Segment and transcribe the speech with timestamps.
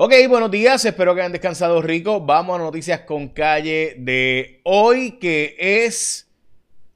[0.00, 2.20] Ok, buenos días, espero que hayan descansado rico.
[2.20, 6.30] Vamos a noticias con calle de hoy, que es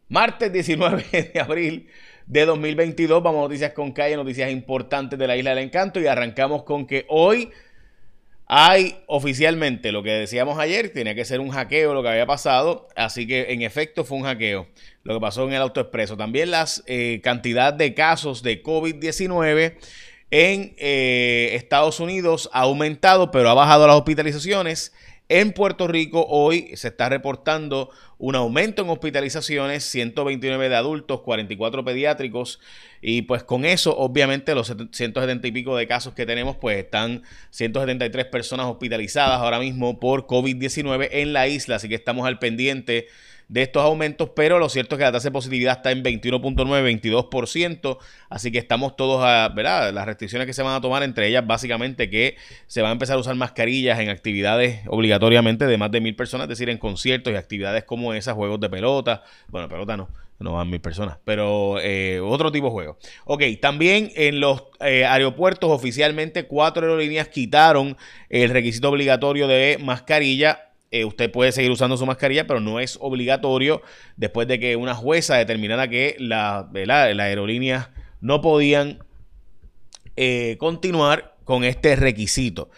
[0.09, 1.05] martes 19
[1.35, 1.89] de abril
[2.29, 3.21] de 2022.
[3.21, 6.87] Vamos a noticias con calle, noticias importantes de la Isla del Encanto y arrancamos con
[6.87, 7.51] que hoy
[8.47, 12.87] hay oficialmente lo que decíamos ayer, tenía que ser un hackeo lo que había pasado,
[12.95, 14.69] así que en efecto fue un hackeo
[15.03, 16.17] lo que pasó en el AutoExpreso.
[16.17, 19.75] También la eh, cantidad de casos de COVID-19
[20.33, 24.95] en eh, Estados Unidos ha aumentado, pero ha bajado las hospitalizaciones.
[25.29, 31.85] En Puerto Rico hoy se está reportando un aumento en hospitalizaciones, 129 de adultos, 44
[31.85, 32.61] pediátricos,
[33.03, 37.23] y pues con eso obviamente los 170 y pico de casos que tenemos, pues están
[37.51, 43.07] 173 personas hospitalizadas ahora mismo por COVID-19 en la isla, así que estamos al pendiente
[43.53, 47.29] de estos aumentos, pero lo cierto es que la tasa de positividad está en 21.9,
[47.31, 47.99] 22%,
[48.31, 49.93] así que estamos todos a, ¿verdad?
[49.93, 53.17] Las restricciones que se van a tomar, entre ellas básicamente que se van a empezar
[53.17, 57.31] a usar mascarillas en actividades obligatoriamente de más de mil personas, es decir, en conciertos
[57.31, 60.09] y actividades como esas, juegos de pelota, bueno, pelota no,
[60.39, 62.97] no van mil personas, pero eh, otro tipo de juegos.
[63.27, 67.99] Ok, también en los eh, aeropuertos oficialmente cuatro aerolíneas quitaron
[68.31, 72.99] el requisito obligatorio de mascarilla eh, usted puede seguir usando su mascarilla, pero no es
[73.01, 73.81] obligatorio
[74.17, 77.89] después de que una jueza determinara que la, las aerolíneas
[78.21, 78.99] no podían
[80.17, 82.71] eh, continuar con este requisito.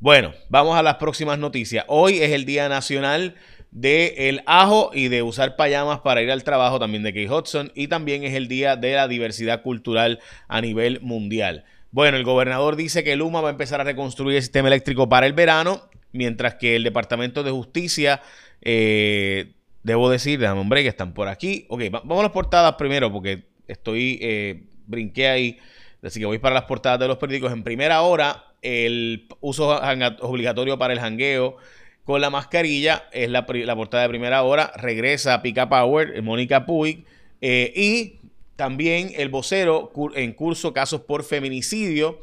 [0.00, 1.84] Bueno, vamos a las próximas noticias.
[1.86, 3.36] Hoy es el Día Nacional
[3.70, 7.86] del ajo y de usar payamas para ir al trabajo también de Kate Hudson y
[7.86, 11.64] también es el Día de la Diversidad Cultural a nivel mundial.
[11.92, 15.26] Bueno, el gobernador dice que Luma va a empezar a reconstruir el sistema eléctrico para
[15.26, 18.22] el verano mientras que el Departamento de Justicia,
[18.62, 21.66] eh, debo decir, déjame hombre, que están por aquí.
[21.68, 25.58] Ok, vamos a las portadas primero porque estoy, eh, brinqué ahí,
[26.02, 27.52] así que voy para las portadas de los periódicos.
[27.52, 29.80] En primera hora, el uso
[30.20, 31.56] obligatorio para el jangueo
[32.04, 34.72] con la mascarilla es la, portada de primera hora.
[34.76, 37.04] Regresa Pica Power, eh, Mónica Puig,
[37.42, 38.20] y
[38.56, 42.18] también el vocero en curso casos por feminicidio.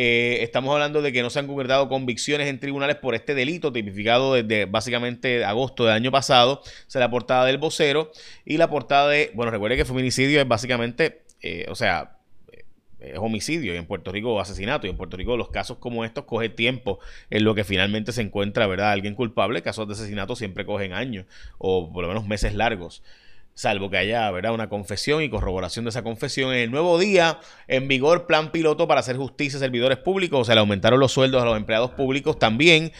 [0.00, 3.72] Eh, estamos hablando de que no se han concretado convicciones en tribunales por este delito
[3.72, 6.62] tipificado desde básicamente agosto del año pasado.
[6.62, 8.12] Esa es la portada del vocero.
[8.44, 12.16] Y la portada de, bueno, recuerde que feminicidio es básicamente, eh, o sea,
[12.52, 12.64] eh,
[13.00, 16.26] es homicidio y en Puerto Rico asesinato y en Puerto Rico los casos como estos
[16.26, 18.92] coge tiempo en lo que finalmente se encuentra, ¿verdad?
[18.92, 21.26] Alguien culpable, casos de asesinato siempre cogen años
[21.58, 23.02] o por lo menos meses largos
[23.58, 24.54] salvo que haya ¿verdad?
[24.54, 26.52] una confesión y corroboración de esa confesión.
[26.52, 30.44] En el nuevo día, en vigor, plan piloto para hacer justicia a servidores públicos, o
[30.44, 32.38] sea, le aumentaron los sueldos a los empleados públicos.
[32.38, 32.92] También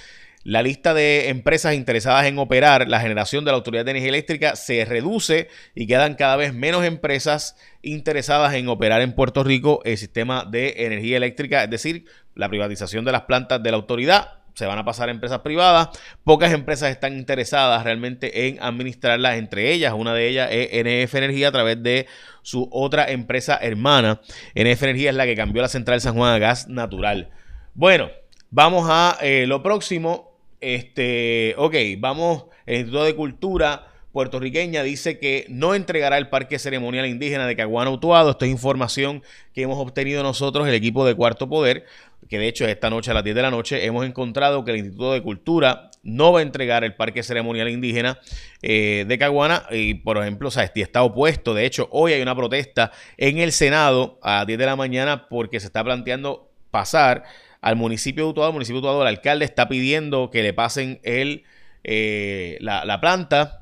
[0.43, 4.57] la lista de empresas interesadas en operar la generación de la Autoridad de Energía Eléctrica
[4.57, 9.97] se reduce y quedan cada vez menos empresas interesadas en operar en Puerto Rico el
[9.97, 14.67] sistema de energía eléctrica, es decir, la privatización de las plantas de la autoridad se
[14.67, 15.91] van a pasar a empresas privadas.
[16.25, 21.49] Pocas empresas están interesadas realmente en administrarlas, entre ellas, una de ellas es NF Energía
[21.49, 22.07] a través de
[22.43, 24.21] su otra empresa hermana.
[24.57, 27.31] NF Energía es la que cambió la central San Juan a gas natural.
[27.75, 28.11] Bueno,
[28.51, 30.37] vamos a eh, lo próximo.
[30.61, 37.07] Este, ok, vamos, el Instituto de Cultura puertorriqueña dice que no entregará el parque ceremonial
[37.07, 38.33] indígena de Caguana Utuado.
[38.33, 39.23] Esto es información
[39.55, 41.85] que hemos obtenido nosotros, el equipo de Cuarto Poder,
[42.29, 44.79] que de hecho esta noche a las 10 de la noche hemos encontrado que el
[44.79, 48.19] Instituto de Cultura no va a entregar el parque ceremonial indígena
[48.63, 51.55] eh, de Caguana y por ejemplo, o sea, este está opuesto.
[51.55, 55.29] De hecho, hoy hay una protesta en el Senado a las 10 de la mañana
[55.29, 57.25] porque se está planteando pasar
[57.61, 58.51] al municipio de Utuado.
[58.51, 61.45] El municipio de Utuado, el alcalde está pidiendo que le pasen el,
[61.85, 63.59] eh, la, la planta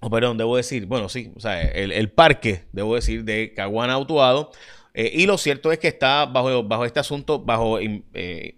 [0.00, 4.52] o perdón, debo decir, bueno, sí, o sea, el, parque, debo decir, de Caguana Autuado.
[5.00, 8.56] Eh, y lo cierto es que está bajo, bajo este asunto, bajo eh,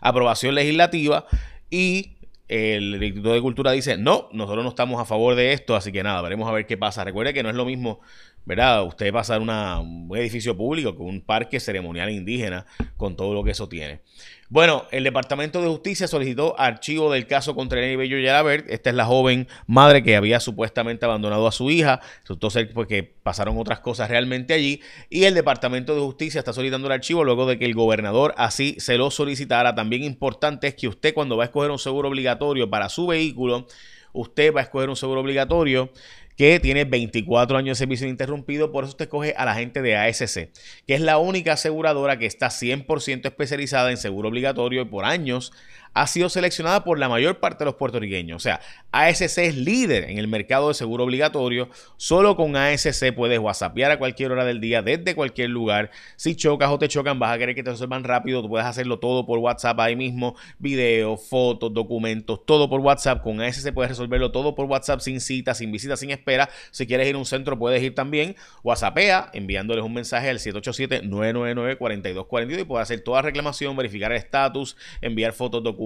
[0.00, 1.26] aprobación legislativa
[1.68, 2.12] y
[2.46, 6.04] el Instituto de Cultura dice, no, nosotros no estamos a favor de esto, así que
[6.04, 7.02] nada, veremos a ver qué pasa.
[7.02, 7.98] Recuerde que no es lo mismo,
[8.44, 8.84] ¿verdad?
[8.84, 13.68] Usted pasar un edificio público con un parque ceremonial indígena con todo lo que eso
[13.68, 14.00] tiene.
[14.48, 18.68] Bueno, el Departamento de Justicia solicitó archivo del caso contra Nelly Bello Yalabert.
[18.68, 22.00] Esta es la joven madre que había supuestamente abandonado a su hija.
[22.22, 24.82] Resultó ser porque pasaron otras cosas realmente allí.
[25.08, 28.74] Y el Departamento de Justicia está solicitando el archivo luego de que el gobernador así
[28.80, 29.76] se lo solicitara.
[29.76, 33.68] También importante es que usted cuando va a escoger un seguro obligatorio para su vehículo,
[34.12, 35.92] usted va a escoger un seguro obligatorio
[36.40, 39.94] que tiene 24 años de servicio interrumpido, por eso usted coge a la gente de
[39.94, 40.48] ASC,
[40.86, 45.52] que es la única aseguradora que está 100% especializada en seguro obligatorio y por años
[45.94, 48.36] ha sido seleccionada por la mayor parte de los puertorriqueños.
[48.36, 48.60] O sea,
[48.92, 51.68] ASC es líder en el mercado de seguro obligatorio.
[51.96, 55.90] Solo con ASC puedes whatsappear a cualquier hora del día, desde cualquier lugar.
[56.16, 58.42] Si chocas o te chocan, vas a querer que te resuelvan rápido.
[58.42, 60.36] Tú puedes hacerlo todo por WhatsApp ahí mismo.
[60.58, 63.22] Videos, fotos, documentos, todo por WhatsApp.
[63.22, 66.48] Con ASC puedes resolverlo todo por WhatsApp sin cita, sin visita, sin espera.
[66.70, 68.36] Si quieres ir a un centro, puedes ir también.
[68.62, 75.32] WhatsAppea enviándoles un mensaje al 787-999-4242 y puedes hacer toda reclamación, verificar el estatus, enviar
[75.32, 75.79] fotos, documentos,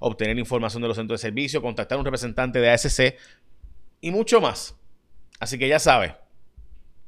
[0.00, 3.14] obtener información de los centros de servicio, contactar a un representante de ASC
[4.00, 4.76] y mucho más.
[5.38, 6.12] Así que ya sabes,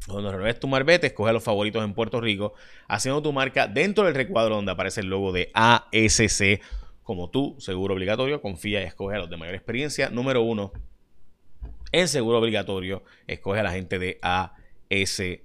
[0.07, 2.55] cuando renueves tu marbete, escoge a los favoritos en Puerto Rico,
[2.89, 6.61] haciendo tu marca dentro del recuadro donde aparece el logo de ASC.
[7.03, 10.09] Como tú, seguro obligatorio, confía y escoge a los de mayor experiencia.
[10.09, 10.73] Número uno,
[11.93, 15.43] en seguro obligatorio, escoge a la gente de ASC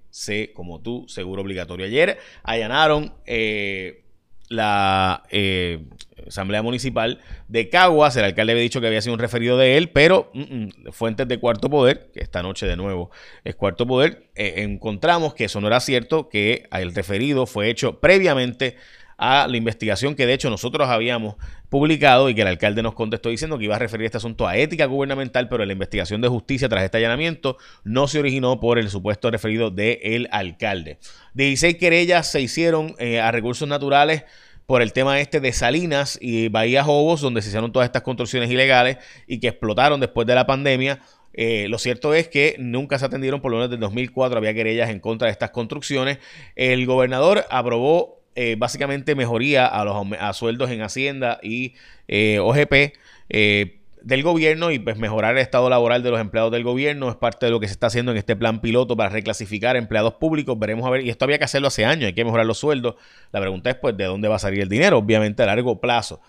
[0.54, 1.86] como tú, seguro obligatorio.
[1.86, 4.04] Ayer allanaron eh,
[4.50, 5.86] la eh,
[6.28, 8.16] Asamblea Municipal de Caguas.
[8.16, 11.28] El alcalde había dicho que había sido un referido de él, pero mm, mm, fuentes
[11.28, 13.12] de Cuarto Poder, que esta noche de nuevo
[13.44, 18.00] es Cuarto Poder, eh, encontramos que eso no era cierto, que el referido fue hecho
[18.00, 18.76] previamente
[19.18, 21.36] a la investigación que de hecho nosotros habíamos
[21.69, 24.58] publicado y que el alcalde nos contestó diciendo que iba a referir este asunto a
[24.58, 28.90] ética gubernamental, pero la investigación de justicia tras este allanamiento no se originó por el
[28.90, 31.00] supuesto referido del alcalde.
[31.34, 34.24] 16 querellas se hicieron eh, a recursos naturales
[34.66, 38.52] por el tema este de Salinas y Bahía Jobos, donde se hicieron todas estas construcciones
[38.52, 41.00] ilegales y que explotaron después de la pandemia.
[41.34, 44.90] Eh, lo cierto es que nunca se atendieron, por lo menos desde 2004 había querellas
[44.90, 46.20] en contra de estas construcciones.
[46.56, 51.74] El gobernador aprobó eh, básicamente mejoría a los a sueldos en Hacienda y
[52.07, 52.94] eh, OGP
[53.30, 57.16] eh, del gobierno y pues mejorar el estado laboral de los empleados del gobierno es
[57.16, 60.57] parte de lo que se está haciendo en este plan piloto para reclasificar empleados públicos.
[60.60, 62.94] Veremos a ver, y esto había que hacerlo hace años, hay que mejorar los sueldos.
[63.31, 66.22] La pregunta es pues de dónde va a salir el dinero, obviamente a largo plazo.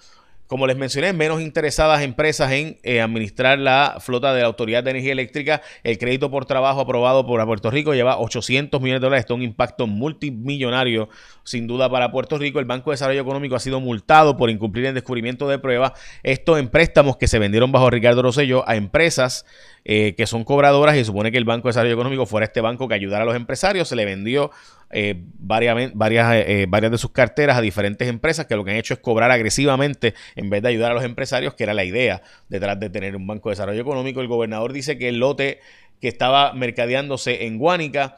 [0.48, 4.92] Como les mencioné, menos interesadas empresas en eh, administrar la flota de la Autoridad de
[4.92, 5.60] Energía Eléctrica.
[5.84, 9.24] El crédito por trabajo aprobado por Puerto Rico lleva 800 millones de dólares.
[9.24, 11.10] Esto es un impacto multimillonario,
[11.44, 12.60] sin duda, para Puerto Rico.
[12.60, 15.92] El Banco de Desarrollo Económico ha sido multado por incumplir el descubrimiento de pruebas.
[16.22, 19.44] Esto en préstamos que se vendieron bajo Ricardo Rosselló a empresas
[19.90, 22.88] eh, que son cobradoras y supone que el Banco de Desarrollo Económico fuera este banco
[22.88, 23.88] que ayudara a los empresarios.
[23.88, 24.50] Se le vendió
[24.90, 28.76] eh, varias, varias, eh, varias de sus carteras a diferentes empresas que lo que han
[28.76, 32.20] hecho es cobrar agresivamente en vez de ayudar a los empresarios, que era la idea
[32.50, 34.20] detrás de tener un Banco de Desarrollo Económico.
[34.20, 35.60] El gobernador dice que el lote
[36.02, 38.16] que estaba mercadeándose en Guánica,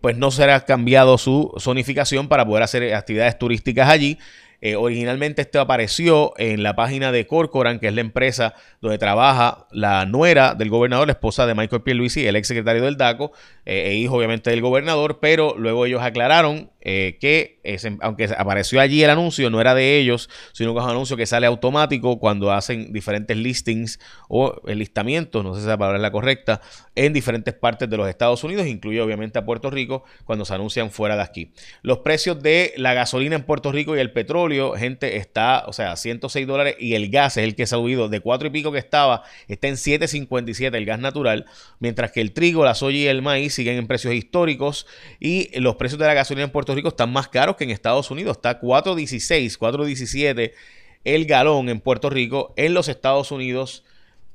[0.00, 4.18] pues no será cambiado su zonificación para poder hacer actividades turísticas allí.
[4.64, 9.66] Eh, originalmente esto apareció en la página de Corcoran, que es la empresa donde trabaja
[9.70, 13.32] la nuera del gobernador, la esposa de Michael Pierluisi, el ex secretario del DACO,
[13.66, 17.60] eh, e hijo obviamente del gobernador, pero luego ellos aclararon eh, que
[18.00, 21.26] aunque apareció allí el anuncio, no era de ellos, sino que es un anuncio que
[21.26, 23.98] sale automático cuando hacen diferentes listings
[24.28, 26.60] o enlistamientos, no sé si esa palabra es la correcta,
[26.94, 30.90] en diferentes partes de los Estados Unidos, incluye obviamente a Puerto Rico, cuando se anuncian
[30.90, 31.52] fuera de aquí.
[31.82, 35.96] Los precios de la gasolina en Puerto Rico y el petróleo, gente, está, o sea,
[35.96, 38.72] 106 dólares y el gas es el que se ha subido de 4 y pico
[38.72, 41.46] que estaba, está en 7.57 el gas natural,
[41.78, 44.86] mientras que el trigo, la soya y el maíz siguen en precios históricos
[45.18, 48.10] y los precios de la gasolina en Puerto Rico están más caros que en Estados
[48.10, 48.36] Unidos.
[48.36, 50.52] Está 4.16, 4.17
[51.04, 52.52] el galón en Puerto Rico.
[52.56, 53.84] En los Estados Unidos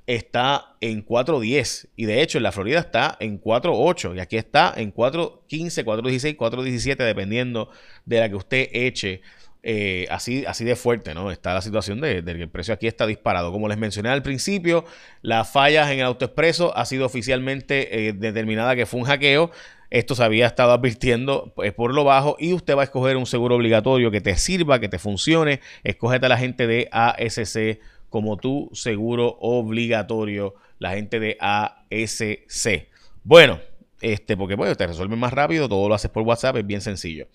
[0.08, 4.74] está en 4.10 y de hecho en la Florida está en 4.8 y aquí está
[4.76, 7.70] en 4.15, 4.16, 4.17 dependiendo
[8.06, 9.22] de la que usted eche.
[9.62, 11.32] Eh, así, así de fuerte, ¿no?
[11.32, 13.52] Está la situación de, que el precio aquí está disparado.
[13.52, 14.86] Como les mencioné al principio,
[15.22, 19.52] las fallas en el autoexpreso ha sido oficialmente eh, determinada que fue un hackeo.
[19.90, 23.26] Esto se había estado advirtiendo pues, por lo bajo y usted va a escoger un
[23.26, 25.62] seguro obligatorio que te sirva, que te funcione.
[25.84, 27.80] Escógete a la gente de ASC
[28.10, 32.88] como tu seguro obligatorio, la gente de ASC.
[33.24, 33.60] Bueno,
[34.02, 37.28] este, porque bueno, te resuelve más rápido, todo lo haces por WhatsApp, es bien sencillo.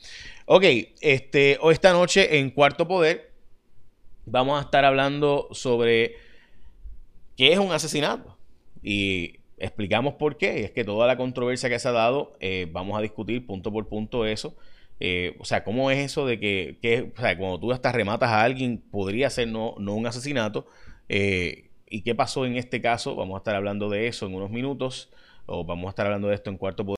[0.47, 0.65] Ok,
[1.01, 3.33] este, hoy esta noche en Cuarto Poder
[4.27, 6.17] vamos a estar hablando sobre
[7.37, 8.37] qué es un asesinato.
[8.83, 10.61] Y explicamos por qué.
[10.61, 13.73] Y es que toda la controversia que se ha dado, eh, vamos a discutir punto
[13.73, 14.57] por punto eso.
[15.01, 18.83] Eh, o sea, ¿cómo es eso de que, sea, cuando tú hasta rematas a alguien,
[18.91, 20.67] podría ser no, no un asesinato?
[21.09, 23.15] Eh, ¿Y qué pasó en este caso?
[23.15, 25.11] Vamos a estar hablando de eso en unos minutos,
[25.47, 26.85] o vamos a estar hablando de esto en cuarto